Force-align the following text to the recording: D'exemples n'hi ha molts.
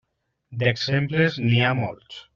D'exemples 0.63 1.39
n'hi 1.45 1.63
ha 1.69 1.75
molts. 1.85 2.23